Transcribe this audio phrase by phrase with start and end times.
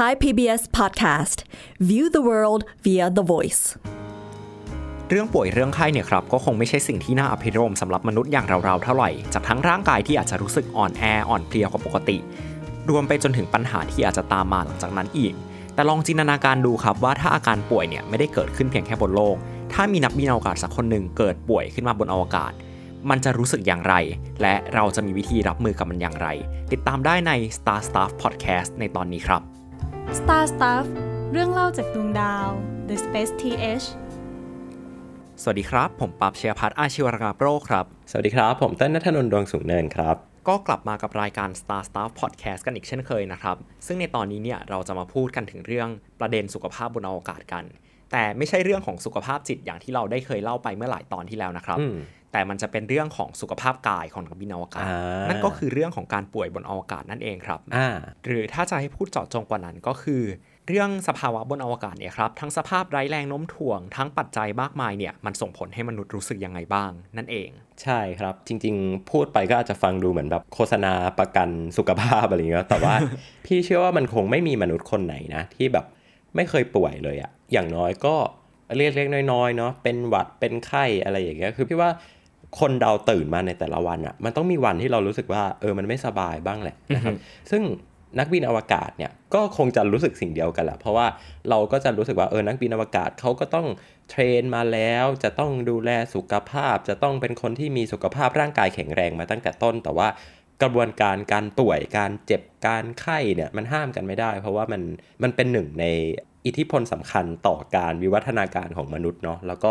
[0.00, 1.38] Thai PBS Podcast
[1.88, 3.62] View the world via the voice
[5.08, 12.16] เรื่องป่วยเรื่องไข้เนี่ยครับ ก็คงไม่ใช่สิ่งที่น่าอภิรมสำหรับมนุษย์อย่างเราๆเท่าไหร่ จากทั้งร่างกายที่อาจจะรู้สึกอ่อนแออ่อนเพลียกว่าปกติ
[12.90, 15.32] รวมไปจนถึงปัญหาที่อาจจะตามมาหลังจากนั้นอีก
[15.74, 19.36] แต่ลองจินตนาการดูครับว่าถ้าอาการป่วยเนี่ยไม่ได้เกิดขึ้นเพียงแค่บนโลก
[19.72, 22.52] ถ้ามีนักบินอวกาศสักคนหนึ่งเกิดป่วยขึ้นมาบนอวกาศ
[23.10, 23.94] มันจะรู้สึกอย่างไร
[24.42, 26.28] และเราจะมีวิธีรับมือกับมันอย่างไร
[26.72, 29.59] ติดตามได้ใน Star Stuff Podcast ในตอนนี้ครับ
[30.18, 30.86] Star Stuff
[31.32, 32.48] เรื่องเล่าจากดวงดาว
[32.88, 33.86] The Space TH
[35.42, 40.16] สวัสดีครับ ผมปับเชียพัฒน์อาชีวรกาโปรครับ สวัสดีครับ ผมเต้นนัทนนท์ดวงสูงเนินครับ
[40.48, 43.56] ก็กลับมากับรายการ Star Stuff Podcast กันอีกเช่นเคยนะครับ
[43.86, 45.88] ซึ่งในตอนนี้เนี่ยเราจะมาพูดกันถึงเรื่อง
[46.20, 47.64] ประเด็นสุขภาพบนอวกาศกัน
[48.12, 51.96] แต่ไม่ใช่เรื่องของสุขภาพจิตอย่างที่เราได้เคยเล่าไปเมื่อหลายตอนที่แล้วนะครับอืม
[52.32, 57.88] แต่มันจะเป็นเรื่องของสุขภาพกายของนักบินอวกาศอ่านั่นั่นก็คือเรื่องของการป่วยบนอวกาศนั่นเองครับอ่า
[58.24, 60.22] หรือถ้าจะให้พูดเจาะจงกว่านั้นก็คือ
[60.68, 67.50] เรื่องสภาวะบนอวกาศเนี่ยครับทั้งสภาพไร้แรงโน้มถ่วง ทั้งปัจจัยมากมายเนี่ยมันส่งผลให้มนุษย์รู้สึกยังไงบ้าง นั่นเอง
[67.82, 72.94] ใช่ครับ จริง ๆ พูดไปก็อาจจะฟังดูเหมือนแบบโฆษณาประกันสุขภาพอะไรอย่างเงี้ยแต่ว่า
[73.46, 75.86] พี่เชื่อว่ามันคงไม่มีมนุษย์คนไหนนะที่แบบ
[76.36, 78.14] ไม่เคยป่วยเลยอะอย่างน้อยก็
[78.76, 81.90] เล็กๆน้อยๆเนาะเป็นหวัดเป็นไข้อะไรอย่างเงี้ยคือพี่ว่า
[82.58, 87.14] คนเราตื่นมาในแต่ละวันอะมันต้องมีวันที่เรารู้สึกว่าเออมันไม่สบายบ้างแหละนะครับ
[87.50, 87.62] ซึ่ง
[88.18, 91.06] นักบินอวกาศเนี่ยก็คงจะรู้สึกสิ่งเดียวกันแหละเพราะว่า
[91.50, 93.66] เราก็จะรู้สึกว่าเออนักบินอวกาศเขาก็ต้อง
[94.10, 100.08] เทรนมาแล้ว จะต้องดูแลสุขภาพ จะต้องเป็นคนที่มีสุขภาพร่างกายแข็งแรงมาตั้งแต่ต้น แต่ว่า
[100.62, 104.82] กระบวนการการป่วยการเจ็บการไข้เนี่ยมันห้ามกันไม่ได้ เพราะว่ามัน
[105.22, 105.84] มันเป็นหนึ่งใน
[106.46, 109.70] อิทธิพลสำคัญต่อการวิวัฒนาการของมนุษย์เนาะแล้วก็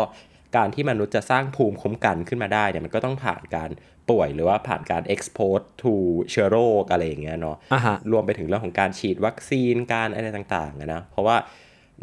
[0.56, 3.70] การที่มนุษย์จะสร้างภูมิคุ้มกันขึ้นมาได้เนี่ยมันก็ต้องผ่านการ
[4.10, 5.94] ป่วยหรือว่าผ่านการ expose to
[6.30, 11.36] เชื้อโรคอะไรอย่างเงี้ยเนาะอ่าฮะรวมไปถึงเรื่องของการฉีดวัคซีนการอะไรต่างๆอะนะ เพราะว่า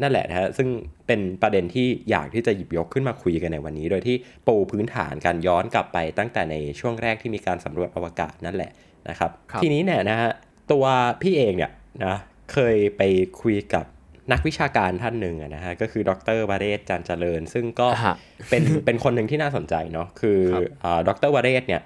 [0.01, 0.67] นั่นแหละนะฮะซึ่ง
[1.07, 4.15] เป็นประเด็นที่อยากที่จะหยิบยกขึ้นมาคุยกันในวันนี้ โดยที่
[4.47, 8.71] ปูพื้นฐานการย้อนกลับไปตั้งแต่ในช่วงแรกที่มีการสำรวจอวกาศนั่นแหละ
[9.09, 10.31] นะครับครับทีนี้เนี่ยนะฮะ
[10.71, 10.85] ตัว
[11.21, 11.71] พี่เองเนี่ย
[12.05, 12.15] นะ
[12.51, 13.01] เคยไป
[13.41, 13.85] คุยกับ
[14.31, 18.15] นักวิชาการท่านหนึ่งอะนะฮะก็คือดรวาเรศจันเจริญ ซึ่งก็อ่าฮะ
[18.49, 21.81] เป็นเป็นคนหนึ่งที่น่าสนใจเนาะคือครับอ่าดรวาเรศเนี่ย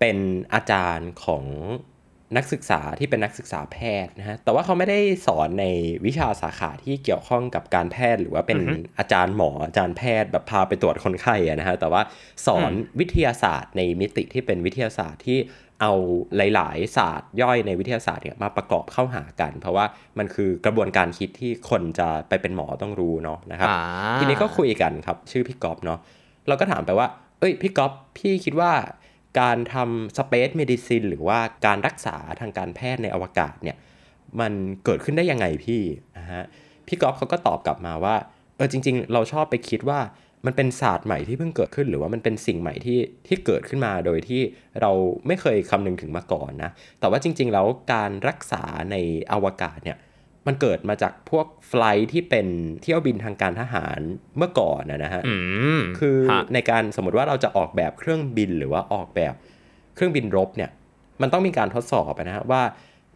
[0.00, 0.16] เป็น
[0.54, 1.44] อาจารย์ของ
[2.36, 5.66] นักศึกษาที่เป็นนักศึกษาแพทย์นะฮะ แต่ว่าเขาไม่ได้สอนใน
[6.06, 8.58] วิชาสาขาที่เกี่ยวข้องกับการแพทย์ หรือว่าเป็น
[8.98, 12.02] อาจารย์หมออาจารย์แพทย์แบบพาไปตรวจคนไข้อะนะฮะ แต่ว่า
[12.46, 15.38] สอนวิทยาศาสตร์ในมิติที่เป็นวิทยาศาสตร์ที่
[15.82, 15.92] เอา
[16.36, 19.84] หลาย ๆ ศาสตร์ย่อยในวิทยาศาสตร์เนี่ยมาประกอบเข้าหากัน เพราะว่า
[20.18, 23.80] มันคือกระบวนการคิดที่คนจะไปเป็นหมอต้องรู้เนาะนะครับอ่า
[24.20, 25.98] ทีนี้ก็คุยกันครับชื่อพี่ก๊อฟเนาะ
[26.48, 27.06] เราก็ถามไปว่า
[27.40, 28.72] เอ้ยพี่ก๊อฟพี่คิดว่า
[29.40, 33.76] การทำ space medicine หรือว่าการรักษาทางการแพทย์ในอวกาศเนี่ย
[34.40, 34.52] มัน
[34.84, 35.82] เกิดขึ้นได้ยังไงพี่
[36.18, 36.44] นะฮะ
[36.86, 38.16] พี่ก๊อฟเขาก็ตอบกลับมาว่า
[38.56, 40.00] เออจริง ๆ เราชอบไปคิดว่า
[40.46, 44.40] มันเป็นศาสตร์ใหม่ที่เพิ่งเกิดขึ้น หรือว่ามันเป็นสิ่งใหม่ที่ที่เกิดขึ้นมาโดยที่
[44.80, 44.90] เรา
[45.26, 46.70] ไม่เคยคำนึงถึงมาก่อนนะ
[47.00, 48.96] แต่ว่าจริง ๆ แล้วการรักษาใน
[49.32, 49.98] อวกาศเนี่ย
[50.48, 52.46] มันเกิดมาจากพวกไฟลท์ที่เป็น
[52.82, 53.98] เที่ยวบินทางการทหาร
[54.36, 55.34] เมื่อก่อนนะนะฮะอื
[55.78, 59.34] มคือฮะในการสมมติว่าเราจะออกแบบเครื่องบินหรือว่าออกแบบ
[59.94, 60.70] เครื่องบินรบเนี่ย
[61.22, 62.62] มันต้องมีการทดสอบอะนะฮะว่า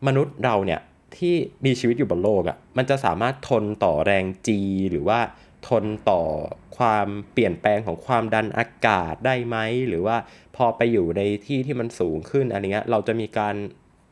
[0.06, 0.80] มนุษย์เราเนี่ย
[1.16, 1.34] ที่
[1.64, 4.48] มีชีวิตอยู่บนโลกอะ่ะมันจะสามารถทนต่อแรง G
[4.90, 5.20] หรือว่า
[5.68, 6.22] ทนต่อ
[6.76, 9.56] ความเปลี่ยนแปลงของความดันอากาศได้ไหม
[9.88, 10.16] หรือว่า
[10.56, 13.54] พอไปอยู่ในที่ที่มันสูงขึ้นอะไรเงี้ยเราจะมีการ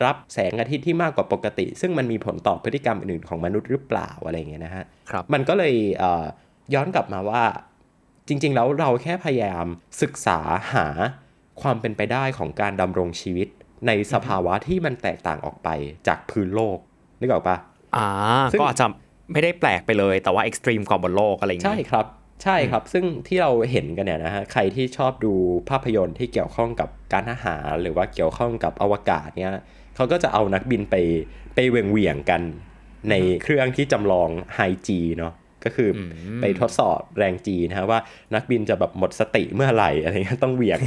[0.05, 6.25] รับแสงอาทิตย์ที่มากกว่าปกติ ซึ่งมันมีผลต่อพฤติกรรมอื่นๆของมนุษย์หรือเปล่าอะไรเงี้ยนะฮะครับมันก็เลยเอ่อ
[6.75, 7.43] ย้อนกลับมาว่า
[8.29, 9.67] จริง ๆ แล้วเราแค่พยายาม
[10.03, 10.39] ศึกษา
[10.75, 10.87] หา
[11.63, 13.49] ความเป็นไปได้ของการดำรงชีวิต
[13.87, 15.69] ในสภาวะที่มันแตกต่างออกไป
[16.07, 16.79] จากพื้นโลก
[17.21, 17.57] นึกออกปะ
[17.97, 18.09] อ่า
[18.53, 18.87] ซึ่งก็อาจจะ
[19.33, 22.07] ไม่ได้แปลกไปเลยแต่ว่า extreme กว่าบนโลกอะไรอย่างงี้ใช่ครับ
[22.45, 25.33] ใช่ครับ ซึ่งที่เราเห็นกันเนี่ยนะฮะใครที่ชอบดู
[25.69, 29.53] ภาพยนตร์ที่เกี่ยวข้องกับการทหารหรือว่าเกี่ยวข้องกับอวกาศเนี่ย
[29.97, 30.97] เขาก็จะเอานักบินไป
[31.55, 32.43] ไปเหวี่ยงเหวี่ยงๆกัน
[33.11, 35.35] ในเครื่องที่จำลอง high G เนาะ
[35.65, 36.01] ก็คือเอา
[36.41, 38.01] ไปทดสอบแรง G นะฮะว่า
[38.35, 40.81] นักบินจะแบบหมดสติเมื่อไหร่อะไรเงี้ยต้องเหวี่ยง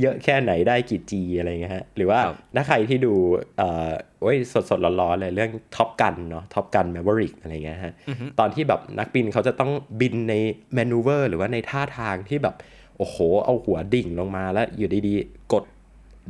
[0.00, 3.14] เยอะแค่ไหนได้กี่ G อะไรเงี้ยฮะหรือว่าครับถ้าใครที่ดู
[3.58, 3.90] เอ่อ
[4.20, 7.92] โอ้ยสดสดๆร้อนๆเลยเรื่อง Top Gun เนาะ Top Gun Maverick อะไรเงี้ยฮะ
[8.38, 9.70] ตอนที่แบบนักบินเขาจะต้อง
[10.00, 10.34] บินใน
[10.74, 12.54] maneuver หรือว่าในท่าทางที่แบบ
[12.98, 15.64] โอ้โห เอาหัวดิ่งลงมาแล้วอยู่ดีๆ กด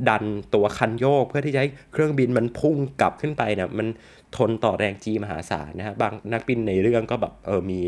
[0.09, 0.25] ดัน
[0.55, 3.89] ตัวคันโยกเพื่อที่จะให้เครื่องบินมันพุ่งกลับขึ้นไปเนี่ยมัน
[4.37, 7.81] ทนต่อแรง G มหาศาลนะฮะบางนักบินในเรื่องก็แบบเออมี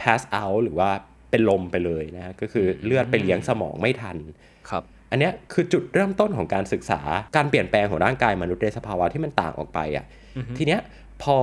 [0.00, 0.90] pass out หรือว่า
[1.30, 4.16] เป็นลมไปเลยนะฮะก็คือเลือดไปเลี้ยงสมองไม่ทัน
[4.70, 7.00] ครับอันเนี้ยคือจุดเริ่มต้นของการศึกษา
[7.36, 10.06] การเปลี่ยนแปลงของร่างกายมนุษย์ในสภาวะที่มันต่างออกไปอะ
[10.58, 10.80] ทีเนี้ย
[11.22, 11.36] พอ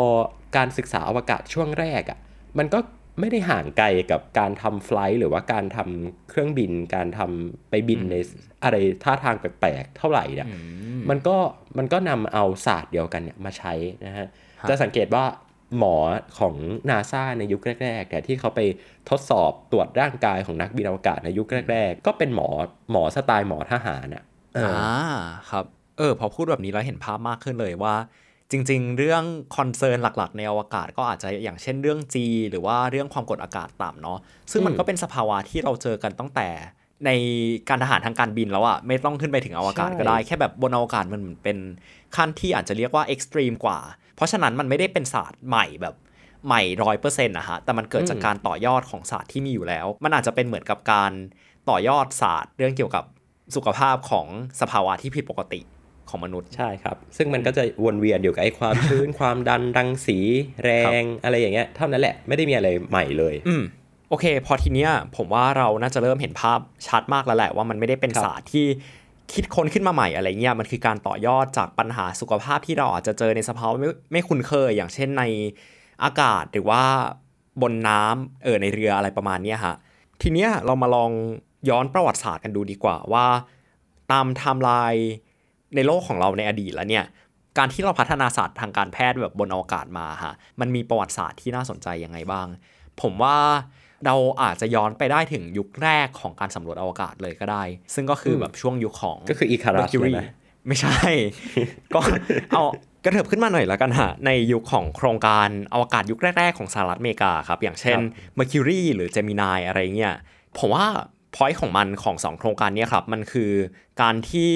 [0.58, 2.20] การศึกษาอวกาศช่วงแรกอะ่ะ
[2.58, 2.80] มันก็
[3.20, 8.16] ไม่ได้ห่างไกลกับการทำไฟล์หรือว่าการทำเครื่องบิน การทำไปบินใน
[8.64, 10.48] อะไรท่าทางแปลกๆเท่าไหร่เนี่ย
[11.10, 11.38] มันก็
[11.78, 13.74] มันก็นำเอาศาสตร์เดียวกันเนี่ยมาใช้
[14.06, 14.28] นะฮะ
[14.70, 15.26] จะสังเกตว่า
[15.78, 15.96] หมอ
[16.40, 16.56] ของ
[16.90, 18.60] นาซาในยุคแรกๆเนี่ยที่เขาไป
[19.10, 22.48] ทดสอบตรวจร่างกายของนักบินอวกาศในยุคแรก ๆ ก็เป็นหมอ
[22.92, 24.24] หมอสไตล์หมอทหารอะ
[24.58, 24.72] อ่า
[25.50, 25.66] ครับ
[25.98, 27.96] เออพอพูดแบบนี้เราเห็นภาพมากขึ้นเลยว่า
[28.52, 29.24] จริง ๆ เรื่อง
[29.56, 32.16] คอนเซิร์นหลัก ๆ ในอวกาศก็อาจจะอย่างเช่นเรื่อง G
[32.50, 34.20] หรือว่าเรื่องความกดอากาศต่ำเนาะ
[34.52, 36.50] ซึ่งมันก็เป็นสภาวะที่เราเจอกันตั้งแต่
[37.06, 37.12] ใน
[37.70, 41.58] การทหารทางการบินแล้วอะไม่ต้องขึ้นไปถึงอวกาศก็ได้ แค่แบบบนอวกาศมันเป็น
[42.16, 43.80] ขั้นที่อาจจะเรียกว่า extreme กว่า
[44.16, 45.96] เพราะฉะนั้นมันไม่ได้เป็นศาสตร์ใหม่แบบ
[46.48, 51.12] ใหม่ร้อยเปอร์เซ็นต์นะฮะ แต่มันเกิดจากการต่อยอดของศาสตร์ที่มีอยู่แล้ว มันอาจจะเป็นเหมือนกับการ
[51.70, 53.04] ต่อยอดศาสตร์ เรื่องเกี่ยวกับ
[53.56, 54.28] สุขภาพของ
[54.62, 55.62] สภาวะที่ผิดปกติ
[56.10, 60.18] ของมนุษย์ใช่ครับ ซึ่งมันก็จะวนเวียนอยู่กับไอ้ความชื้น ความดันรังสี
[60.64, 60.72] แร
[61.02, 63.64] งอะไรอย่างเงี้ยเท่านั้นแหละไม่ได้มีอะไรใหม่เลย อืม
[64.10, 68.66] โอเค พอทีเนี้ยผมว่าเราน่าจะเริ่มเห็นภาพชัดมากแล้วแหละว่ามันไม่ได้เป็นครับศาสตร์ที่
[69.34, 75.24] คิดค้นขึ้นมาใหม่อะไรเงี้ยมันคือการต่อยอดจากปัญหาสุขภาพที่เราอาจจะเจอในสภาวะไม่ไม่คุ้นเคย อย่างเช่นใน
[76.04, 76.84] อากาศหรือว่า
[77.62, 79.76] บนน้ำเออในเรืออะไรประมาณเนี้ยฮะ
[80.22, 81.12] ทีเนี้ยเรามาลอง
[81.70, 83.26] ย้อนประวัติศาสตร์กันดูดีกว่าว่า
[84.12, 85.10] ตามไทม์ไลน์
[85.76, 87.06] ในโลกของเราในอดีตแล้วเนี่ย
[87.58, 92.48] การที่เราพัฒนาศาสตร์ทางการแพทย์แบบบนอวกาศมาฮะมันมีประวัติศาสตร์ที่น่าสนใจยังไงบ้าง
[93.02, 93.38] ผมว่า
[94.06, 97.64] เราอาจจะย้อนไปได้ถึงยุคแรกของการสำรวจอวกาศเลยก็ได้
[97.94, 100.34] ซึ่งก็คือแบบช่วงยุคของก็คืออีคารัส Mercury เลยนะ
[100.68, 100.98] ไม่ใช่
[101.94, 102.00] ก็
[102.52, 102.64] เอา
[103.04, 108.00] กระเถิบขึ้นมาหน่อยแล้วกันฮะ ในยุคของโครงการอวกาศยุคแรก ๆ ของสหรัฐอเมริกาครับ อย่างเช่น
[108.38, 110.16] Mercury หรือ Gemini อะไรเงี้ย
[110.60, 110.86] ผมว่า
[111.36, 113.52] พอยต์ของมันของสองโครงการเนี้ครับ มันคือ
[114.02, 114.52] การที่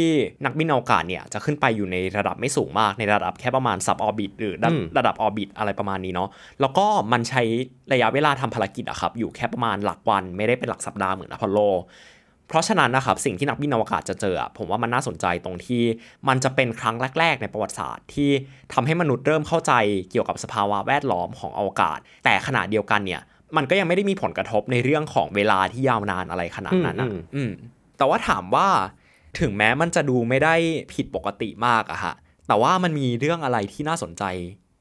[0.46, 6.30] นักบินอวกาศเนี่ยจะขึ้นไปอยู่ในระดับไม่สูงมาก ในระดับแค่ประมาณ sub orbit หรือระอืมระดับ orbit อะไรประมาณนี้เนาะ
[6.62, 7.44] แล้วก็มันใช้
[7.94, 11.60] ระยะเวลาทำภารกิจอะครับอยู่แค่ประมาณหลักวันไม่ได้เป็นหลักสัปดาห์เหมือนอพอลโล
[12.48, 15.84] เพราะฉะนั้นนะครับสิ่งที่นักบินอวกาศจะเจออะผมว่ามันน่าสนใจตรงที่
[16.28, 18.30] มันจะเป็นครั้งแรก ๆ ในประวัติศาสตร์ ที่
[18.74, 19.74] ทำให้มนุษย์เริ่มเข้าใจ
[20.12, 23.22] เกี่ยวกับสภาวะแวดล้อมของอวกาศ แต่ขณะเดียวกันเนี่ย
[23.58, 27.52] มันก็ยังไม่ได้มีผลกระทบในเรื่องของเวลาที่ยาวนานอะไรขนาดนั้นอะอืมอืม
[27.98, 28.68] แต่ว่าถามว่า
[29.40, 30.56] ถึงแม้มันจะดูไม่ได้
[30.94, 32.14] ผิดปกติมากอะฮะ
[32.48, 34.24] แต่ว่ามันมีเรื่องอะไรที่น่าสนใจ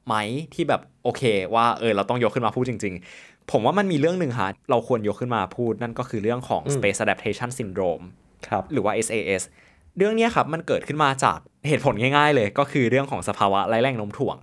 [0.07, 0.15] ไหม
[0.53, 1.21] ที่แบบโอเค
[1.55, 8.05] ว่าเออเราต้องยกขึ้นมาพูดจริง ๆ ผมว่ามันมีเรื่องหนึ่งฮะเราควรยกขึ้นมาพูดนั่นก็คือเรื่องของ Space Adaptation Syndrome
[8.47, 9.41] ครับหรือว่า SAS
[9.97, 11.37] เรื่องเนี้ยครับมันเกิดขึ้นมาจาก
[11.67, 14.37] เหตุผลง่ายๆเลย ก็คือเรื่องของสภาวะไร้แรงโน้มถ่วง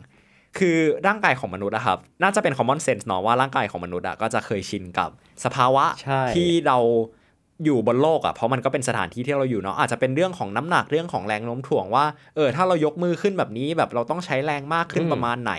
[0.58, 5.10] คือร่างกายของมนุษย์อะครับ น่าจะเป็น common sense เนาะว่าร่างกายของมนุษย์อะก็จะเคยชินกับ
[5.44, 6.78] สภาวะใช่ที่เรา
[7.64, 12.04] อยู่บนโลกอะเพราะมันก็เป็นสถานที่ที่เราอยู่เนาะอาจจะเป็นเรื่องของน้ำหนักเรื่องของแรงโน้มถ่วงว่า
[12.36, 15.52] เออถ้าเรายกมือขึ้นแบบนี้แบบเราต้องใช้แรงมากขึ้นประมาณไหน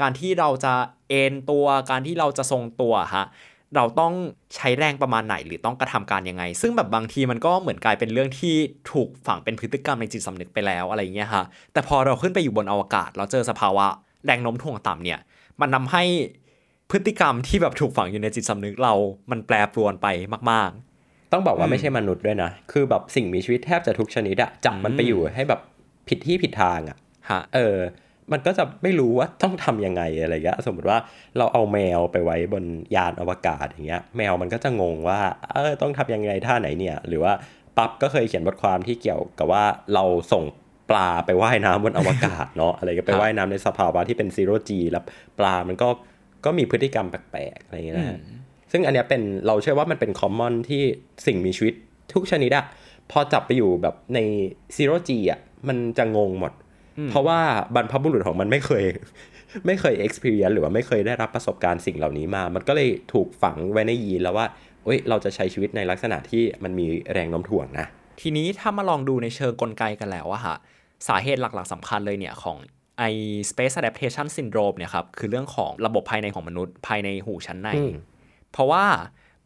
[0.00, 0.74] การที่เราจะ
[1.08, 3.26] เอนตัว การที่เราจะทรงตัวฮะ
[3.76, 4.12] เราต้อง
[4.56, 8.54] ใช้แรงประมาณไหนหรือต้องกระทำการยังไง ซึ่งแบบบางทีมันก็เหมือนกลายเป็นเรื่องที่
[8.92, 13.86] ถูกฝังเป็นพฤติกรรมในจิตสำนึกไปแล้วอะไรเงี้ยฮะแต่พอเราขึ้นไปอยู่บนอวกาศ เราเจอสภาวะ
[14.26, 15.18] แรงโน้มถ่วงต่ำเนี่ย
[15.60, 16.04] มันนำให้
[16.90, 18.94] พฤติกรรมที่แบบถูกฝังอยู่ในจิตสำนึกเรา
[19.30, 20.06] มันแปรปรวนไป
[20.52, 20.70] มาก
[21.32, 25.60] ต้องบอกว่าอืมไม่ใช่มนุษย์ด้วยนะ คือแบบสิ่งมีชีวิตแทบจะทุกชนิดอะจับมันไปอยู่ให้แบบ
[26.08, 27.76] ผิดที่ผิดทางอะๆฮะเออ
[28.32, 30.98] มันก็จะไม่รู้ว่าต้องทำยังไงอะไรเงี้ย สมมติว่า
[31.38, 32.64] เราเอาแมวไปไว้บน
[32.96, 35.20] ยานอวกาศอย่างเงี้ย แมวมันก็จะงงว่า
[35.52, 37.32] เออต้องทำยังไงท่าไหนเนี่ย หรือว่า
[37.76, 40.44] ปั๊บก็เคยเขียนบทความที่เกี่ยวกับว่าเราส่ง
[40.90, 45.04] ปลาไปว่ายน้ำบนอวกาศเนาะอะไรก็ไปว่ายน้ำในสภาวะที่เป็นซีโร่จีแล้ว
[45.38, 45.88] ปลามันก็
[46.44, 48.18] ก็มีพฤติกรรมแปลกๆอะไรเงี้ยนะฮะ
[48.72, 50.82] ซึ่งอันเนี้ยเป็นเราเชื่อว่ามันเป็นคอมมอนที่
[51.26, 51.74] สิ่งมีชีวิต
[52.14, 52.64] ทุกชนิดอะ
[53.10, 54.18] พอจับไปอยู่แบบใน
[54.76, 56.52] ซีโร่จีอะมันจะงงหมด
[57.10, 57.40] เพราะว่า
[57.74, 58.84] บรรพบุรุษของมันไม่เคย
[59.66, 64.46] ไม่เคย experience หรือว่าไม่เคยได้รับประสบการณ์สิ่งเหล่านี้มา มันก็เลยถูกฝังไว้ในยีนแล้วว่า
[64.84, 67.86] เอ้ยเราจะใช้ชีวิตในลักษณะที่มันมีแรงโน้มถ่วงนะ
[68.20, 70.56] ทีนี้ถ้ามาลองดูในเชิงกลไกกันแล้วอะฮะ
[71.08, 72.56] สาเหตุหลักๆสำคัญเลยเนี่ยของ
[72.98, 73.02] ไอ
[73.50, 77.92] space adaptation syndrome เนี่ยครับ คือเรื่องของระบบภายในของมนุษย์ภายในหูชั้นในอืม
[78.52, 78.84] เพราะว่า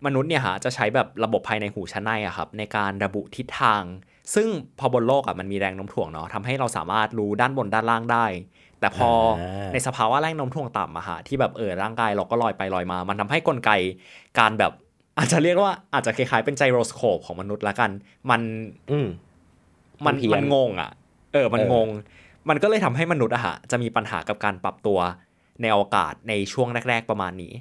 [0.06, 3.82] มนุษย์เนี่ยฮะจะใช้แบบระบบภายในหูชั้นในอะครับในการระบุทิศทาง
[4.34, 8.26] ซึ่งพอบนโลกอะมันมีแรงโน้มถ่วงเนาะทำให้เราสามารถรู้ด้านบนด้านล่างได้
[8.80, 13.70] แต่พออาในสภาวะแรงโน้มถ่วงต่ำอะฮะที่แบบเออร่างกายเราก็ลอยไปลอยมา มันทำให้กลไก
[14.38, 14.72] การแบบ
[15.18, 17.90] อาจจะเรียกว่าอาจจะคล้ายๆเป็นไจโรสโคปของมนุษย์ละกัน
[18.30, 18.40] มัน
[18.90, 19.08] อืม
[20.06, 20.90] มันมันเพี้ยนมันงงอะ
[21.32, 21.88] เออมันเอองง
[22.48, 24.98] มันก็เลยทำให้มนุษย์อะฮะจะมีปัญหากับการปรับตัว
[25.60, 27.52] ในอวกาศในช่วงแรก ๆประมาณนี้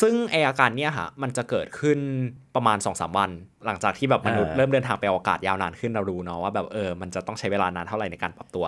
[0.00, 1.98] ซึ่งไออาการเนี้ยฮะมันจะเกิดขึ้น
[2.54, 3.30] ประมาณ2อสวัน
[3.66, 8.64] หลังจากที่แบบมนุษย์อ่าเริ่มเดินทางไปอวกาศยาวนานขึ้นเรารู้เนาะว่าแบบเออมันจะต้องใช้เวลานานเท่าไหร่ในการปรับตัว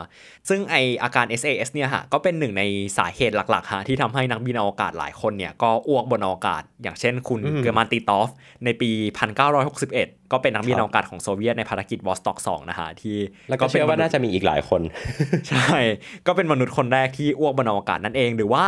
[0.49, 2.63] ซึ่งไออาการ SAS เนี่ยฮะก็เป็นหนึ่งใน
[2.99, 8.29] สาเหตุหลักๆฮะที่ทำให้นักบินอวกาศหลายคนเนี่ยก็อ้วกบนอวกาศ อย่างเช่นคุณอืมเกอร์มันติตอฟ
[8.65, 8.91] ในปี
[9.61, 13.17] 1961 ก็เป็นนักบินครับอวกาศของโซเวียตในภารกิจวอสต็อก2นะฮะที่
[13.51, 14.83] แล้วก็เชื่อว่าน่าจะมีอีกหลายคน
[15.49, 15.77] ใช่
[16.27, 18.65] ก็เป็นมนุษย์คนแรกที่อ้วกบนอวกาศนั่นเองหรือว่า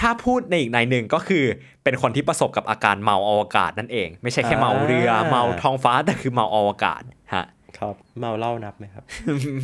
[0.00, 1.44] ถ้าพูดในอีกในหนึ่งก็คือ
[1.84, 7.02] เป็นคนที่ประสบกับอาการเมาอวกาศนั่นเอง ไม่ใช่แค่เมาเรืออ่าเมาท้องฟ้าแต่คือเมาอวกาศ
[7.34, 7.44] ฮะ
[7.78, 9.04] ครับเมาเหล้านับไหมครับ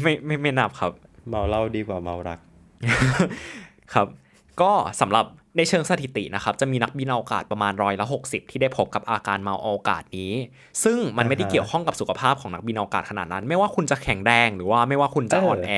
[0.03, 0.93] ไม่ไม่ไม่นับครับ
[1.31, 2.39] เมาเหล้าดีกว่าเมารัก
[3.95, 4.07] ครับ
[4.61, 5.25] ก็สำหรับ
[5.59, 10.33] ในเชิงสถิตินะครับจะมีนักบินอวกาศประมาณร้อยละ60 ที่ได้พบกับอาการเมาอวกาศนี้
[10.85, 15.73] ซึ่งมันไม่ได้อ่าฮะเกี่ยวข้องกับสุขภาพของนักบินอวกาศขนาดนั้น ไม่ว่าคุณจะแข็งแรงหรือว่าไม่ว่าคุณจะเอออ่อ่อนแอ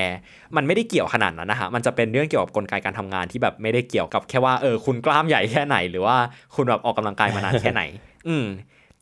[0.56, 6.16] มันไม่ได้เกี่ยวขนาดนั้นนะฮะมันจะเป็นเรื่องเกี่ยวกับกลไกการทำงานที่แบบไม่ได้เกี่ยวกับแค่ว่าเออคุณกล้ามใหญ่แค่ไหน หรือว่า
[6.54, 7.82] คุณแบบออกกำลังกายมานานแค่ไหน
[8.28, 8.46] อืม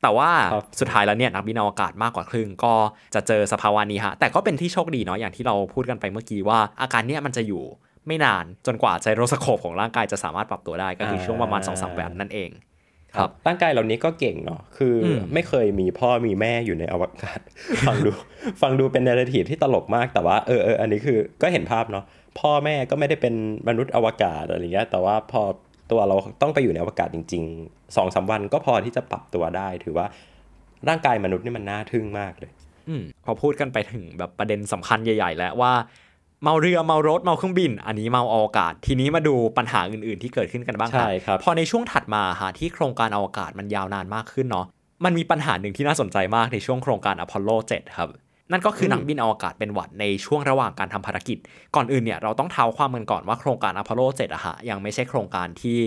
[0.02, 2.74] แต่ว่าครับสุดท้ายแล้วเนี่ยนักบินอวกาศมากกว่าครึ่งก็
[3.14, 7.62] จะเจอสภาวะนี้ฮะแต่ก็เป็นที่โชคดีเนาะอย่างที่เราพูดกันไปเมื่อกี้ว่าอาการเนี้ยมันจะอยู่
[8.06, 12.50] ไม่นานจนกว่าไซโรสโคปของร่างกายจะสามารถปรับตัวได้ก็คือช่วงประมาณ2อสวันนั่นเอง
[13.16, 17.38] ครับร่างกายเหล่านี้ก็เก่งเนาะคืออมไม่เคยมีพ่อมีแม่อยู่ในอวกาศ
[17.86, 18.10] ฟังดู
[18.60, 22.04] ฟังดูเป็นเนรทีที่ตลกมากแต่ว่าเออเอออันนี้คือก็เห็นภาพเนาะ
[22.40, 23.34] พ่อแม่ก็ไม่ได้เป็น
[23.68, 25.42] มนุษย์อวกาศอะไรเงี้ยแต่ว่าพอ
[25.90, 30.06] ตัวเราต้องไปอยู่ในอวกาศจริงๆสองสามวันก็พอที่จะปรับตัวได้ ถือว่า
[30.88, 32.50] ร่างกายมนุษย์นี่มันน่าทึ่งมากเลย
[32.88, 35.72] อืมพอพูดกันไปถึงแบบประเด็นสำคัญใหญ่ ๆ แล้วว่า
[36.42, 44.66] เมาเรือเมารถเมาเครื่องบิน อันนี้เมาอวกาศ ทีนี้มาดูปัญหาอื่นๆ ที่เกิดขึ้นกันบ้างใช่ครับพอในช่วงถัดมาหาที่โครงการอวกาศมันยาวนานมากขึ้นเนาะ
[45.04, 48.08] มันมีปัญหาหนึ่งที่น่าสนใจมากในช่วงโครงการอพอลโล 7 ครับ
[48.52, 51.38] นั่นก็คือนักบินอวกาศเป็นหวัดในช่วงระหว่างการทำภารกิจ
[51.74, 55.78] ก่อนอื่นเนี่ยเราต้องเท้าความกันก่อนว่าโครงการอพอลโล 7อะฮะยังไม่ใช่โครงการที่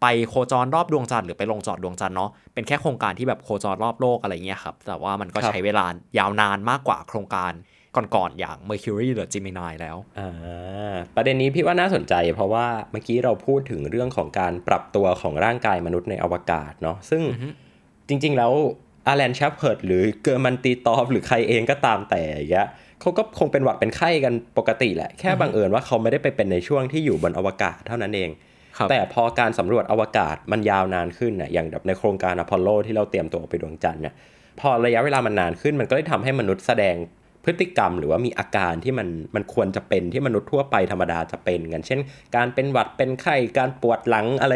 [0.00, 5.86] ไปโคจรรอบดวงจันทร์หรือไปลงจอดดวงจันทร์เนาะเป็นแค่โครงการที่แบบโคจรรอบโลกอะไรเงี้ยครับแต่ว่ามันก็ครับใช้เวลา
[6.18, 7.52] ยาวนานมากกว่าโครงการ
[7.96, 17.22] ก่อนๆอย่าง Mercury หรือ Gemini แล้วอ่าประเด็นนี้พี่ว่าน่าสนใจ เพราะว่าเมื่อกี้เราพูดถึงเรื่องของการปรับตัวของร่างกายมนุษย์ในอวกาศเนาะซึ่ง
[18.08, 18.52] จริง ๆ แล้ว
[19.06, 22.68] อาแลนช p เพิร์ดหรือ Gherman Titov หรือใครเองก็ตามแต่อย่างเงี้ย
[23.00, 28.30] เขาก็คงเป็นหวัดเป็นไข้กันปกติแหละ แค่บังเอิญว่าเขาไม่ได้ไปเป็นในช่วงที่อยู่บนอวกาศเท่านั้นเอง
[28.76, 34.14] ครับแต่พอการสำรวจอวกาศมันยาวนานขึ้นน่ะอย่างแบบในโครงการอพอลโลที่เราเตรียมตัวไปดวงจันทร์เนี่ย
[34.60, 36.96] พอระยะเวลามันนานขึ้นมันก็ได้ทำให้มนุษย์แสดง
[37.44, 42.00] พฤติกรรมหรือว่ามีอาการที่มันมันควรจะเป็นที่มนุษย์ทั่วไปธรรมดาจะเป็นกัน เช่น
[42.36, 44.54] การเป็นหวัดเป็นไข้การปวดหลังอะไร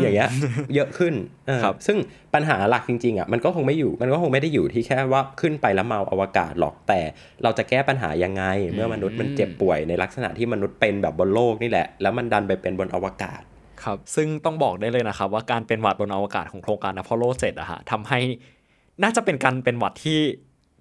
[0.00, 0.30] อย่างเงี้ย
[0.74, 1.14] เยอะขึ้น
[1.46, 1.98] เออครับซึ่ง
[2.34, 7.00] ปัญหาหลักจริงๆอะมันก็คงไม่อยู่มันก็คงไม่ได้อยู่ที่แค่ว่าขึ้นไปแล้วเมาอวกาศหรอกแต่
[7.42, 8.44] เราจะแก้ปัญหายังไง
[8.74, 13.42] เมื่อมนุษย์มันเจ็บป่วยในลักษณะที่มนุษย์เป็นแบบบนโลกนี่แหละ แล้วมันดันไปเป็นบนอวกาศ
[13.84, 18.20] ครับซึ่งต้องบอกได้เลยนะครับว่าการเป็นหวัดบนอวกาศของโครงการอพอลโล 7อะฮะทำให้
[19.02, 20.20] น่าจะเป็นการเป็นหวัดที่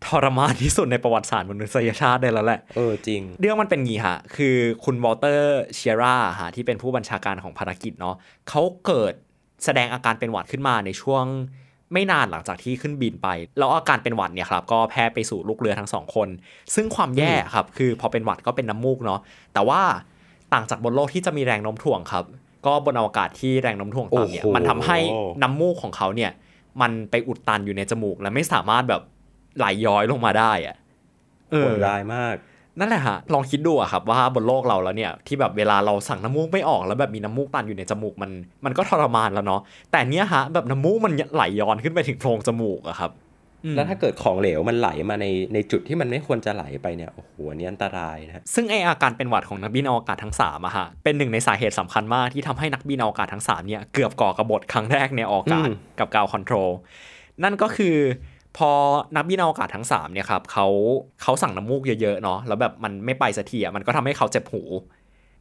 [0.08, 4.56] ทรมานที่สุดในประวัติศาสตร์มนุษยชาติได้แล้วแหละ เออจริง เรื่องมันเป็นงี้ฮะ คือ
[4.86, 8.16] คุณวอลเตอร์เชียร่าฮะที่เป็นผู้บัญชาการของภารกิจเนาะ
[8.50, 9.14] เขาเกิด
[9.66, 11.26] แสดงอาการเป็นหวัดขึ้นมาในช่วง
[11.94, 13.28] ไม่นานหลังจากที่ขึ้นบินไป
[13.60, 16.28] แล้วอาการเป็นหวัดเนี่ยครับก็แพร่ไปสู่ลูกเรือทั้งสองคน
[16.76, 19.20] ซึ่งความแย่ครับคือพอเป็นหวัดก็เป็นน้ำมูกเนาะ
[19.54, 19.82] แต่ว่า
[20.54, 22.26] ต่างจากบนโลกที่จะมีแรงโน้มถ่วงครับ
[22.66, 24.98] ก็บนอวกาศที่แรงโน้มถ่วงต่ำเนี่ยโอ้โหมันทำให้
[25.42, 26.32] น้ำมูกของเขาเนี่ย
[26.82, 29.02] มันไปอุดตันอยู่ในจมูกและไม่สามารถแบบ
[29.58, 30.76] ไหลย้อยลงมาได้อะ
[31.52, 32.36] โอ้โหอดร้ายมาก
[32.80, 38.32] นั่นแหละฮะลองคิดดูอะครับว่าบนโลกเราแล้วเนี่ย ที่แบบเวลาเราสั่งน้ำมูกไม่ออกแล้วแบบมีน้ำมูกตันอยู่ในจมูกมัน
[38.66, 43.12] มันก็ทรมานแล้วเนาะแต่เนี้ยฮะแบบน้ำมูกมันไหลย้อนขึ้นไปถึงโพรงจมูกอะครับ
[43.66, 56.70] อืมแล้วถ้าเกิดของเหลวมันไหลมาในในจุดที่มันไม่ควรจะไหลไปเนี่ยโอ้โหอันนี่อันตรายนะฮะซึ่งไอ้อาการเป็นหวัดของนักบินอวกาศทั้ง3อะฮะเป็นหนึ่งในสาเหตุสำคัญมากที่ทำให้นักบินอวกาศทั้ง3เนี่ยเกือบก่อกระบฏครั้งแรกในอวกาศอืมกับ ground control
[57.44, 57.96] นั่นก็คือ
[58.58, 58.72] พอ
[59.16, 60.68] นักบินอวกาศทั้ง3เนี่ยครับเขา
[61.22, 64.62] เขาสั่งน้ำมูกเยอะๆเนาะแล้วแบบมันไม่ไปสักทีอะมันก็ทำให้เขาเจ็บหู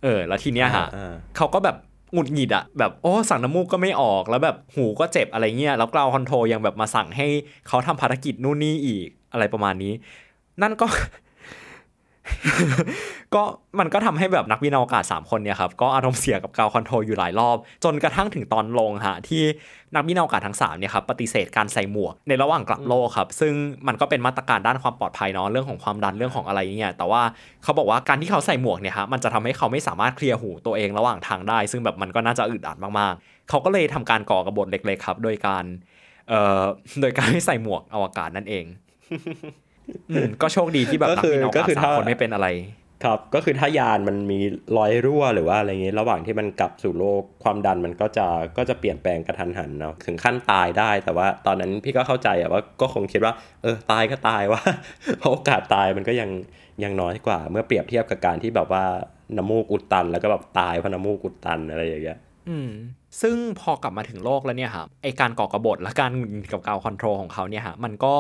[0.02, 1.76] เออ แล้วทีเนี้ยฮะอ่าเขาก็แบบ
[2.12, 7.26] หงุดหงิดอะแบบโอ้สั่งน้ำมูกก็ไม่ออกแล้วแบบหูก็เจ็บอะไรเงี้ยแล้วกราวคอนโทรยังแบบมาสั่งให้
[7.68, 9.92] เขาทำภารกิจนู่นนี่อีกอะไรประมาณนี้
[10.62, 10.86] นั่นก็
[13.34, 13.42] ก็
[13.78, 19.42] มันก็ทำให้แบบนักบินอวกาศ 3 คนเนี่ยครับก็อารมณ์เสียกับ ground control อยู่หลายรอบ จนกระทั่งถึงตอนลงฮะที่
[19.94, 23.52] นักวินอวกาศทั้ง3เนี่ยครับปฏิเสธการใส่หมวกในระหว่างกลับโลกครับ ซึ่ง
[23.86, 27.22] มันก็เป็นมาตรการด้านความปลอดภัยเนาะเรื่องของความดันเรื่องของอะไรเนี่ยแต่ว่า
[27.62, 35.64] เขาบอกว่าการที่เขาใส่หมวกเนี่ยฮะมันจะทำให้เขาไม่สามารถเคลียร์หูตัวเองระหว่างทางได้ ซึ่งแบบมันก็น่าจะอึดอัดมากๆ เขาก็เลยทำการก่อกระบฏเล็กๆครับโดยการ
[36.28, 36.62] เอ่อ
[37.00, 38.64] โดยการไม่ใส่หมวกอวกาศนั่นเอง
[39.10, 39.52] อืม
[40.42, 42.48] ก็โชคดีที่แบบก็นักคือบินอวก็กาศคือสามถ้าคนไม่เป็นอะไร
[43.04, 44.38] ครับ ก็คือถ้ายานมันมี
[44.76, 54.62] รอยรั่วหรือว่าอะไรเงี้ยระหว่างที่มันกลับสู่โลกความดันมันก็จะก็จะเปลี่ยนแปลงกระทันหันเนาะถึงขั้นตายได้ แต่ว่าตอนนั้นพี่ก็เข้าใจอะว่าก็คงคิดว่า เออตายก็ตายว่า
[55.18, 56.30] เพราะโอกาสตายมันก็ยัง
[56.82, 58.84] ยังน้อยกว่า เมื่อเปรียบเทียบกับการที่แบบว่า
[59.36, 62.70] น้ำมูกอุดตัน แล้วก็แบบตายเพราะน้ำมูกอุดตันอะไรอย่างเงี้ยอืม
[63.20, 68.14] ซึ่งพอกลับมาถึงโลกแล้วเนี่ยครับไอการก่อกระบฏและการหงุดหงิดกับการคอนโทรลของเขาเนี่ยฮะมันก็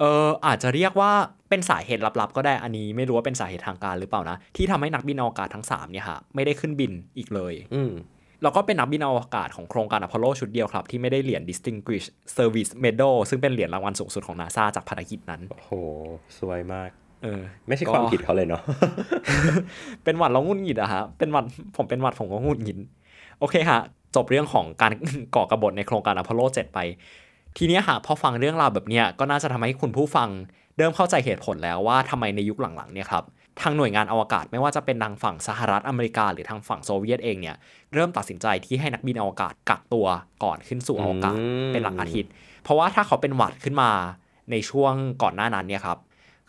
[0.00, 1.12] เอออาจจะเรียกว่า
[1.48, 7.92] เป็นสาเหตุลับๆ ก็ได้อันนี้ไม่รู้ว่าเป็นสาเหตุทางการหรือเปล่านะ ที่ทำให้นักบินอวกาศทั้ง3เนี่ยฮะไม่ได้ขึ้นบินอีกเลย อืม
[8.42, 15.70] แล้วก็เป็นนักบินอวกาศของโครงการอพอลโลชุดเดียวครับ ที่ไม่ได้เหรียญ Distinguished Service Medal ซึ่งเป็นเหรียญรางวัลสูงสุดของนาซาจากภารกิจนั้น โอ้โห
[16.38, 16.90] สวยมาก
[17.22, 18.62] เออไม่ใช่ก็ความผิดเขาเลยเนาะ
[20.04, 21.44] เป็นหวัดเรางุนหงิดอะฮะเป็นหวัด
[21.76, 22.78] ผมเป็นหวัดผมก็งุนหงิด
[23.38, 23.80] โอเคฮะ
[24.16, 24.92] จบเรื่องของการ
[25.36, 26.78] ก่อกระบฏในโครงการอพอลโล 7 ไป
[27.56, 30.28] ทีนี้ยฮะพอฟังเรื่องราวแบบเนี้ยก็น่าจะทำให้คุณผู้ฟัง
[30.76, 33.24] เริ่มเข้าใจเหตุผลแล้วว่าทำไมในยุคหลังๆเนี่ยครับ
[33.60, 37.56] ทางหน่วยงานอวกาศไม่ว่าจะเป็นทางฝั่งสหรัฐอเมริกาหรือทางฝั่งโซเวียตเองเนี่ย
[37.92, 40.06] เริ่มตัดสินใจที่ให้นักบินอวกาศกักตัว
[40.44, 41.36] ก่อนขึ้นสู่อวกาศ
[41.72, 42.30] เป็นหลักอาทิตย์
[42.62, 43.90] เพราะว่าถ้าเขาเป็นหวัดขึ้นมา
[44.50, 45.98] ในช่วงก่อนหน้านั้นเนี่ยครับ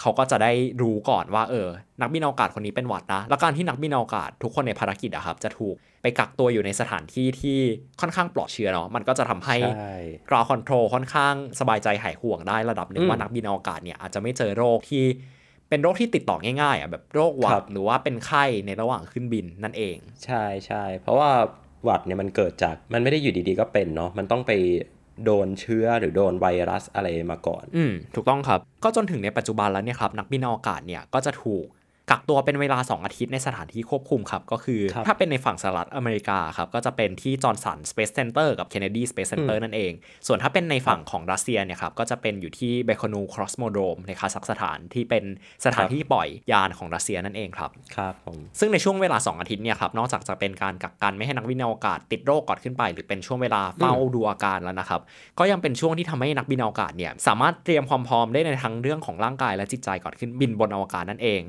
[0.02, 0.52] เขาก็จะได้
[0.82, 1.68] รู้ก่อนว่าเออ
[2.02, 7.58] นักบินอวกาศคนนี้เป็นหวัดนะ แล้วการที่นักบินอวกาศทุกคนในภารกิจอะครับ จะถูกไปกักตัวอยู่ในสถานที่ที่
[8.02, 9.94] ค่อนข้างปลอดเชื้อเนาะ มันก็จะทำให้ใช่
[10.30, 15.04] กราวคอนโทรลค่อนข้างสบายใจหายห่วงได้ระดับหนึ่งอืมว่านักบินอวกาศเนี่ยอาจจะไม่เจอโรคที่
[15.70, 21.30] เป็นโรคที่ติดต่อง่ายๆอะแบบโรคหวัครัดบหรือว่าเป็นไข้ในระหว่างขึ้นบินนั่นเอง ใช่ใช่เพราะว่า
[21.84, 24.52] หวัดเนี่ยมันเกิดจากมันไม่ได้อยู่ดีๆก็เป็นเนาะมันต้องไป
[25.26, 31.66] โดนเชื้อหรือโดนไวรัสอะไรมาก่อน อืมถูกต้องครับ ก็จนถึงในปัจจุบันแล้วเนี่ยครับนักบินอวกาศเนี่ยก็จะถูก
[32.12, 39.92] กักตัวเป็นเวลา 2 อาทิตย์ในสถานที่ควบคุมครับ ก็คือครับถ้าเป็นในฝั่งสหรัฐอเมริกาครับ ก็จะเป็นที่ Johnson Space Center กับ Kennedy Space Center นั่นเอง
[40.28, 45.24] ส่วนถ้าเป็นในฝั่งของรัสเซียเนี่ยครับ ก็จะเป็นอยู่ที่ Baikonur Cosmodrome ในคาซัคสถานที่เป็น
[45.66, 55.02] สถานที่ปล่อยยานของรัสเซียนั่นเองครับครับผมซึ่งในช่วงเวลา 2 อาทิตย์เนี่ยครับนอกจากจะเป็นการกักกันไม่ให้นักบินอวกาศติดโรคก่อนขึ้นไป หรือเป็นช่วงเวลาเฝ้าดูอาการแล้วนะครับ
[55.40, 61.44] ก็ยังเป็นช่วงที่ทำให้นักบินอวกาศเนี่ยสามารถเตรียมความพร้อมได้ในทั้งเรื่องของร่างกายและจิตใจก่อนขึ้นบินบนอวกาศนั่นเอง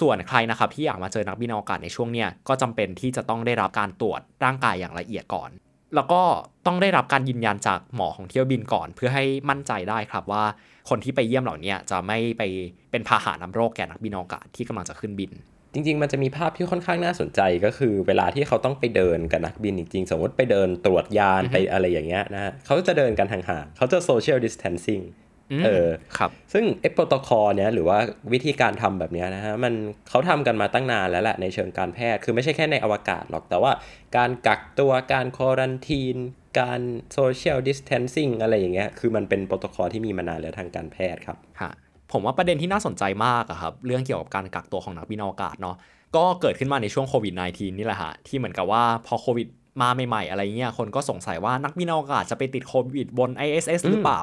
[0.00, 5.50] ส่วนใครนะครับที่อยากมาเจอนักบินอวกาศในช่วงเนี้ยก็จำเป็นที่จะต้องได้รับการตรวจร่างกายอย่างละเอียดก่อน
[5.94, 6.22] แล้วก็
[6.66, 10.44] ต้องได้รับการยืนยันจากหมอของเที่ยวบินก่อน เพื่อให้มั่นใจได้ครับว่า
[10.88, 12.42] คนที่ไปเยี่ยมเหล่านี้จะไม่ไป
[12.90, 15.30] เป็นพาหะนำโรคแก่นักบินอวกาศที่กำลังจะขึ้นบิน
[15.74, 27.98] จริงๆ มันจะมีภาพที่ค่อนข้างน่าสนใจก็คือ เวลาที่เขาต้องไปเดินกับนักบินจริงๆ สมมติไปเดินตรวจยานไปอะไรอย่างเงี้ยนะเขาจะเดินกันห่างๆเขาจะ social distancing มเออครับซึ่งไอ้โปรโตคอลเนี้ยหรือว่า
[28.32, 29.74] วิธีการทำแบบเนี้ยนะฮะมัน
[30.08, 33.72] เขาทำกันมาตั้งนานแล้วแหละในเชิงการแพทย์ คือไม่ใช่แค่ในอวกาศหรอกแต่ว่า
[34.16, 36.16] การกักตัวการ quarantine
[36.60, 36.80] การ
[37.14, 41.72] social distancing อะไรอย่างเงี้ยคือมันเป็นโปรโตคอลที่มีมานานแล้วทางการแพทย์ครับฮะ
[42.12, 45.76] ผมว่าประเด็นที่น่าสนใจมากอะครับเรื่องเกี่ยวกับการกักตัวของนักบินอวกาศเนาะ
[46.16, 49.48] ก็เกิดขึ้นมาในช่วงโควิด -19 นี่แหละฮะที่เหมือนกับว่าพอโควิด
[49.82, 54.22] มาใหม่ๆ อะไรเงี้ยคนก็สงสัยว่านักบินอวกาศจะไปติดโควิดบน ISS หรือเปล่า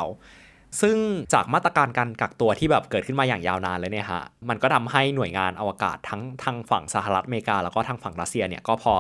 [0.81, 0.95] ซึ่ง
[1.33, 8.93] จากมาตรการการกักตัวที่แบบเกิดขึ้นมาอย่างยาวนานเลยเนี่ยฮะ มันก็ทำให้หน่วยงานอวกาศทั้งทางฝั่งสหรัฐอเมริกา แล้วก็ทางฝั่งรัสเซียเนี่ยก็พอ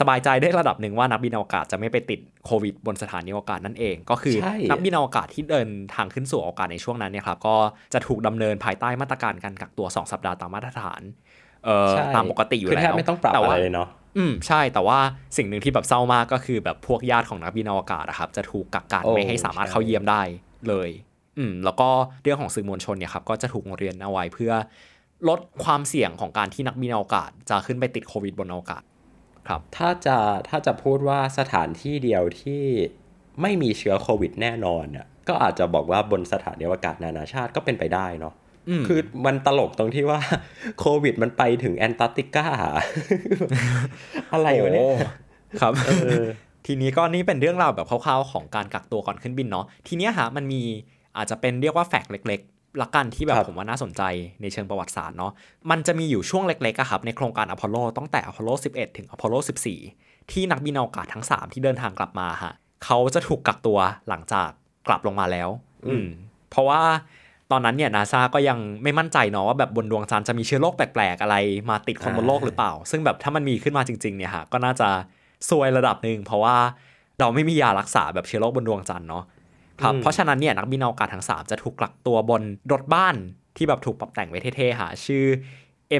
[0.00, 7.56] สบายใจได้ระดับหนึ่งว่านักบินอวกาศจะไม่ไปติดโควิดบนสถานีอวกาศนั่นเอง ก็คือใช่นักบินอวกาศที่เดินทางขึ้นสู่อวกาศในช่วงนั้นเนี่ยครับก็
[7.94, 11.00] จะถูกดำเนินภายใต้มาตรการการกักตัว 2 สัปดาห์ตามมาตรฐาน
[11.64, 14.98] เอ่อใช่ตามปกติอยู่คือแล้วแทบไม่ต้องปรับแต่อะว่าไรเลยเนาะอืมใช่แต่ว่า
[15.36, 20.22] สิ่งหนึ่งที่แบบเศร้ามากก็คือแบบพวกญาติของนักบินอวกาศอะครับจะถูกกักกันโอ้ไม่ให้สามารถใช่เข้าเยี่ยมได้
[20.68, 20.90] เลย
[21.40, 21.88] อืมแล้วก็
[22.22, 24.52] เรื่องของสื่อมวลชนเนี่ยครับก็จะถูกเรียนเอาไว้เพื่อ
[25.28, 28.82] ลดความเสี่ยงของการที่นักบินอวกาศ จะขึ้นไปติดโควิดบนอวกาศ
[29.48, 30.16] ครับถ้าจะ
[30.48, 32.62] ถ้าจะพูดว่าสถานที่เดียวที่
[33.42, 38.34] ไม่มีเชื้อโควิดแน่นอนเนี่ยก็อาจจะบอกว่าบนสถานีอวกาศนานาชาติก็เป็นไปได้เนาะ
[38.68, 40.20] อืมคือมันตลกตรงที่ว่า
[40.80, 42.46] โควิดมันไปถึงแอนตาร์กติกา
[44.32, 44.96] อะไรวะเนี่ยโอ้
[45.60, 46.24] ครับเออ
[46.66, 50.62] ทีนี้ก็นี่เป็นเรื่องราวแบบคร่าวๆของการกักตัวก่อนขึ้นบินเนาะทีเนี้ยฮะมันมี
[51.16, 54.02] อาจจะเป็นเรียกว่า fact เล็กๆละกันที่แบบครับผมว่าน่าสนใจ
[54.42, 55.32] ในเชิงประวัติศาสตร์เนาะ
[55.70, 59.34] มันจะมีอยู่ช่วงเล็กๆอะครับในโครงการอพอลโลตั้งแต่อพอลโล 11 ถึงอพอลโล
[59.84, 62.52] 14 ที่นักบินอวกาศทั้ง 3 ที่เดินทางกลับมาฮะ
[62.84, 64.48] เขาจะถูกกักตัวหลังจาก
[64.86, 65.48] กลับลงมาแล้ว
[65.88, 66.06] อืม
[66.50, 66.80] เพราะว่า
[67.50, 71.36] ตอนนั้นเนี่ยนาซาก็ยังไม่มั่นใจเนาะว่าแบบบนดวงจันทร์จะมีเชื้อโรคแปลกๆ อะไร
[71.70, 74.88] มาติดคนบนโลกหรือเปล่า ซึ่งแบบถ้ามันมีขึ้นมาจริงๆเนี่ยฮะก็น่าจะ
[75.48, 76.56] ซวยระดับหนึ่งเพราะว่า
[77.20, 79.24] เราไม่มียารักษาแบบเชื้อโรคบนดวงจันทร์เนาะ
[79.82, 83.16] ครับอืมเพราะฉะนั้นเนี่ยนักบินอวกาศทั้ง 3 จะถูกกักตัวบนรถบ้าน
[83.56, 85.24] ที่แบบถูกปรับแต่งไว้เท่ๆหาชื่อ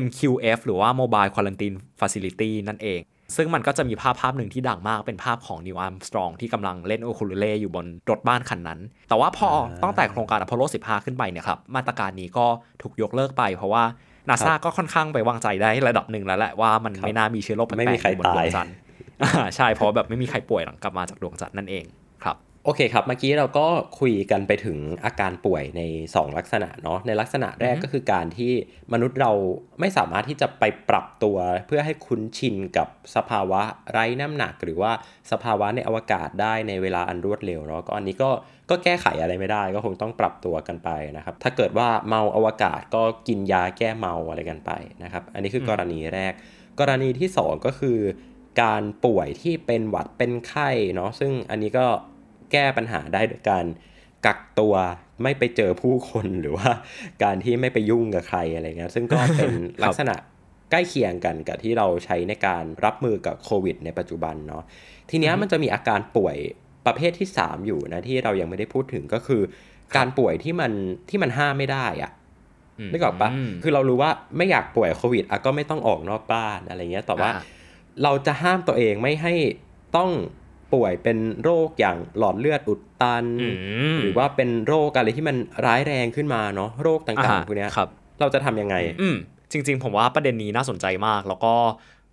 [0.02, 3.00] MQF หรือว่า Mobile Quarantine Facility นั่นเอง
[3.36, 9.48] ซึ่งมันก็จะมีภาพภาพหนึ่งที่ดังมากเป็นภาพของนิวอัมสตรองที่กำลังเล่นโอคูลเล่อยู่บนรถบ้านคันนั้น แต่ว่าพอ
[9.82, 12.46] ตั้งแต่โครงการอพอลโล 15 ขึ้นไปเนี่ยครับ มาตรการนี้ก็
[12.82, 13.84] ถูกยกเลิกไป เพราะว่า
[14.28, 18.74] นาซาก็ค่อนข้างไปวางใจได้ระดับหนึ่งแล้วแหละว่ามันครับไม่น่ามีเชื้อโรคแปลไม่มีกใครๆบนดวตายงจันทร์
[19.22, 21.84] อ่าใช่เพราะแบบไม่มีใครป่วยหลังกลับมาจากดวงจันทร์นั่นเอง
[22.24, 23.66] ครับ โอเคครับ เมื่อกี้เราก็
[23.98, 28.52] คุยกันไปถึงอาการป่วยใน 2 ลักษณะเนาะในลักษณะแรกก็คือการที่
[28.92, 29.32] มนุษย์เรา
[29.80, 34.92] ไม่สามารถที่จะไปปรับตัว เพื่อให้คุ้นชินกับสภาวะไร้น้ำหนัก หรือว่า
[35.32, 38.30] สภาวะในอวกาศได้ในเวลาอันรวดเร็วเนาะก็อันนี้ก็
[38.70, 44.70] ก็แก้ไขอะไรไม่ได้ ก็คงต้องปรับตัวกันไปนะครับ ถ้าเกิดว่าเมาอวกาศก็กินยาแก้เมาอะไรกันไป
[45.02, 46.32] นะครับ อันนี้คือกรณีแรก
[46.80, 47.98] กรณีที่สองก็คือ
[48.62, 51.86] การป่วยที่เป็นหวัดเป็นไข้เนาะซึ่งอันนี้ก็
[52.52, 53.64] แก้ปัญหาได้โดยการ
[54.26, 54.74] กักตัว
[55.22, 56.70] ไม่ไปเจอผู้คนหรือว่า
[57.22, 60.14] การที่ไม่ไปยุ่งกับใครอะไรเงี้ยซึ่งก็เป็นลักษณะ
[60.70, 64.62] ใกล้เคียงกันกับที่เราใช้ในการรับมือกับโควิด ในปัจจุบันเนาะ
[65.10, 66.36] ทีเนี้ยมันจะมีอาการป่วย
[66.86, 69.42] ประเภทที่ 3 อยู่นะที่เรายังไม่ได้พูดถึงก็คือ
[69.96, 70.72] การป่วยที่มัน
[71.08, 72.12] ที่มันห้ามไม่ได้อะ
[72.92, 77.42] นึกออกปะอืมคือเรารู้ว่าไม่อยากป่วยโควิดอะก็ไม่ต้องออกนอกบ้านอะไรเงี้ยแต่ว่าอ่า
[78.02, 79.34] เราจะห้ามตัวเองไม่ให้
[79.96, 80.10] ต้อง
[80.72, 83.48] ป่วยเป็นโรคอย่างหลอดเลือดอุดตันอื
[83.94, 87.88] มหรือว่าเป็นโรคอะไรที่มันร้ายแรงขึ้นมาเนาะโรคต่างๆพวกเนี้ยครับ
[88.20, 89.16] เราจะทำยังไง อืม
[89.52, 91.54] จริง ๆ ผมว่าประเด็นนี้น่าสนใจมาก แล้วก็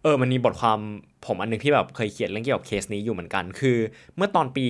[0.04, 0.80] เออมันมีบทความ
[1.26, 3.78] ผมอันหนึงที่แบบเคยเขียนเรื่องเกี่ยวกับเคสนี้อยู่เหมือนกัน คือ
[4.16, 4.68] เมื่อตอนปี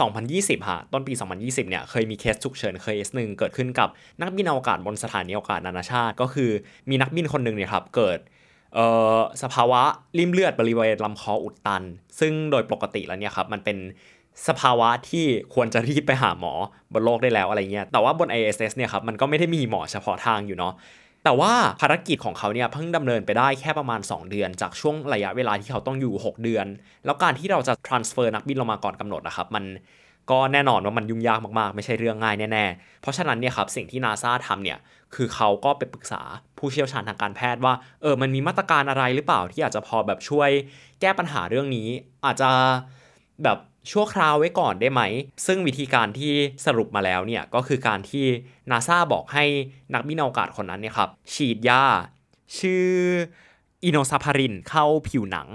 [0.00, 1.12] 2020ฮะต้นปี
[1.42, 3.88] 2020 เนี่ยเคยมีเคสฉุกเฉินเคสหนึ่งเกิดขึ้นกับ
[4.20, 6.50] นักบินอวกาศบนสถานีอวกาศนานาชาติ ก็คือ
[6.90, 8.35] มีนักบินคนหนึ่งเนี่ยครับเกิดเอ่อ
[9.42, 9.82] สภาวะ
[10.18, 11.82] ริมเลือดบริเวณลำคออุดตัน
[12.20, 13.78] ซึ่งโดยปกติแล้วเนี่ยครับมันเป็น
[14.48, 16.52] สภาวะที่ควรจะรีบไปหาหมอ
[16.92, 20.74] บนโลกได้แล้วอะไรเงี้ย แต่ว่าบน ISS เนี่ยครับมันก็ไม่ได้มีหมอเฉพาะทางอยู่เนาะ
[21.24, 26.66] แต่ว่าภารกิจของเขาเนี่ยเพิ่งดำเนินไปได้แค่ประมาณ 2 เดือน จากช่วงระยะเวลาที่เขาต้องอยู่ 6 เดือน
[27.04, 29.64] แล้วการที่เราจะ transfer นักบินลงมาก่อนกำหนดนะครับมัน
[30.30, 34.78] ก็แน่นอนว่ามันยุ่งยากมากๆ ไม่ใช่เรื่องง่ายแน่ๆ เพราะฉะนั้นเนี่ยครับสิ่งที่นาซาทำเนี่ย
[35.14, 36.22] คือเขาก็ไปปรึกษา
[36.58, 40.50] ผู้เชี่ยวชาญทางการแพทย์ว่าเออมันมีมาตรการอะไรหรือเปล่าที่อาจจะพอแบบช่วย
[41.00, 41.88] แก้ปัญหาเรื่องนี้
[42.24, 42.50] อาจจะ
[43.44, 43.58] แบบ
[43.92, 45.02] ชั่วคราวไว้ก่อนได้ไหม
[45.46, 46.32] ซึ่งวิธีการที่
[46.66, 48.24] สรุปมาแล้วเนี่ยก็คือการที่
[48.70, 49.44] นาซาบอกให้
[49.94, 51.82] นักบินอวกาศคนนั้นเนี่ยครับฉีดยา
[52.58, 52.88] ชื่อ
[53.84, 55.48] Enoxaparin เข้าผิวหนัง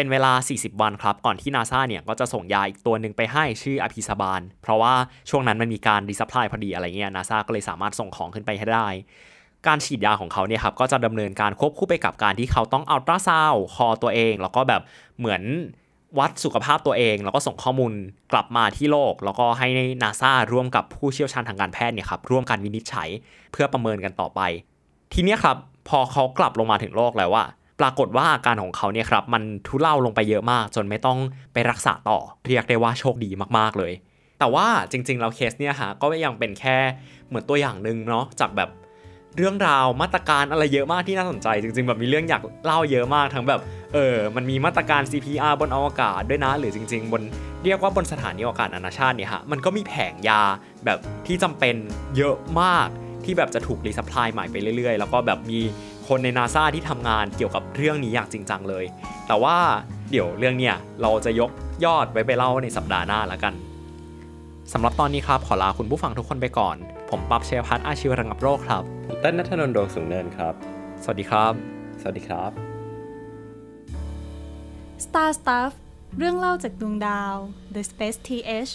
[0.00, 4.94] เป็นเวลา 40 วันครับ ก่อนที่นาซาเนี่ยก็จะส่งยาอีกตัวหนึ่งไปให้ชื่อ Apixaban เพราะว่า
[5.30, 8.88] ช่วงนั้นมันมีการ resupply พอดีอะไรเงี้ยนาซาก็เลยสามารถส่งของขึ้นไปให้ได้
[9.66, 14.82] การฉีดยาของเขาเนี่ยครับก็จะดำเนินการควบคู่ไปกับการที่เขาต้องอัลตราซาวด์คอตัวเอง แล้วก็แบบ
[15.18, 15.42] เหมือน
[16.18, 17.92] วัดสุขภาพตัวเอง แล้วก็ส่งข้อมูล
[18.32, 19.68] กลับมาที่โลก แล้วก็ให้
[20.02, 23.08] นาซาร่วมกับผู้เชี่ยวชาญทางการแพทย์เนี่ยครับร่วมกันวินิจฉัย
[23.52, 24.40] เพื่อประเมินกันต่อไป
[25.12, 25.56] ทีนี้ครับ
[25.88, 27.44] พอเขากลับลงมาถึงโลกแล้วว่า
[27.80, 31.18] ปรากฏว่าอาการของเขาเนี่ยครับมันทุเลาลงไปเยอะมาก จนไม่ต้อง
[31.52, 33.92] ไปรักษาต่อ เรียกได้ว่าโชคดีมากๆเลย
[34.38, 36.76] แต่ว่าจริงๆแล้วเคสเนี่ยฮะก็ยังเป็นแค่
[37.28, 38.70] เหมือนตัวอย่างหนึ่งเนาะจากแบบ
[39.36, 43.60] เรื่องราวมาตรการอะไรเยอะมากที่น่าสนใจ จริงๆ แบบมีเรื่องอยากเล่าเยอะมากทั้งแบบ
[43.94, 47.22] เออมันมีมาตรการ CPR บนอวกาศด้วยนะ หรือจริง ๆ บน
[47.64, 50.42] เรียกว่าบนสถานีอวกาศนานาชาติเนี่ยฮะมันก็มีแผงยา
[50.84, 51.76] แบบที่จำเป็น
[52.16, 52.88] เยอะมาก
[53.24, 55.60] ที่แบบจะถูก resupply ใหม่ไปเรื่อยๆ แล้วก็แบบมี
[56.14, 58.84] คนในนาซาที่ทำงานเกี่ยวกับเรื่องนี้อย่างจริงจังเลย
[59.26, 59.56] แต่ว่า
[60.10, 61.50] เดี๋ยวเรื่องเนี้ยเราจะยก
[61.84, 63.54] ยอดไว้ไปเล่าในสัปดาห์หน้าแล้วกัน
[64.72, 66.76] สำหรับตอนนี้ครับขอลาคุณผู้ฟังทุกคนไปก่อน
[67.10, 68.82] ผมปั๊บเชยพัฒน์อาชีวระงับโรคครับ
[69.20, 70.54] เต้นนัทนนท์ดวงสูงเนินครับ
[71.02, 71.52] สวัสดีครับ
[72.00, 72.50] สวัสดีครับ
[75.04, 75.72] Star Stuff
[76.18, 77.34] เรื่องเล่าจากดวงดาว
[77.74, 78.72] The Space TH